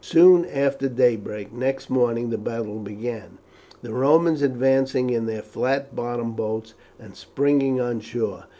Soon 0.03 0.47
after 0.47 0.89
daybreak 0.89 1.53
next 1.53 1.87
morning 1.87 2.31
the 2.31 2.37
battle 2.39 2.79
began, 2.79 3.37
the 3.83 3.93
Romans 3.93 4.41
advancing 4.41 5.11
in 5.11 5.27
their 5.27 5.43
flat 5.43 5.95
bottomed 5.95 6.35
boats 6.35 6.73
and 6.99 7.15
springing 7.15 7.79
on 7.79 7.99
shore. 7.99 8.45